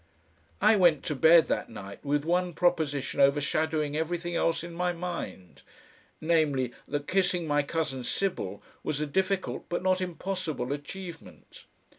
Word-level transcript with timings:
I 0.61 0.77
went 0.77 1.03
to 1.03 1.15
bed 1.15 1.47
that 1.49 1.69
night 1.69 2.03
with 2.03 2.25
one 2.25 2.53
proposition 2.53 3.19
overshadowing 3.19 3.95
everything 3.95 4.35
else 4.35 4.63
in 4.63 4.73
my 4.73 4.93
mind, 4.93 5.61
namely, 6.19 6.73
that 6.87 7.07
kissing 7.07 7.45
my 7.45 7.61
cousin 7.61 8.03
Sybil 8.03 8.63
was 8.83 8.99
a 8.99 9.05
difficult, 9.05 9.69
but 9.69 9.83
not 9.83 10.01
impossible, 10.01 10.73
achievement. 10.73 11.65